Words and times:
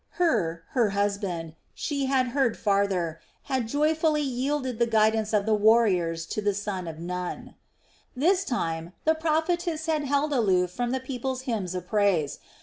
Hur, 0.17 0.63
her 0.71 0.89
husband, 0.97 1.53
she 1.75 2.07
had 2.07 2.29
heard 2.29 2.57
farther, 2.57 3.19
had 3.43 3.67
joyfully 3.67 4.23
yielded 4.23 4.79
the 4.79 4.87
guidance 4.87 5.31
of 5.31 5.45
the 5.45 5.53
warriors 5.53 6.25
to 6.25 6.41
the 6.41 6.55
son 6.55 6.87
of 6.87 6.97
Nun. 6.97 7.53
This 8.15 8.43
time 8.43 8.93
the 9.05 9.13
prophetess 9.13 9.85
had 9.85 10.05
held 10.05 10.33
aloof 10.33 10.71
from 10.71 10.89
the 10.89 10.99
people's 10.99 11.41
hymns 11.41 11.75
of 11.75 11.87
praise. 11.87 12.39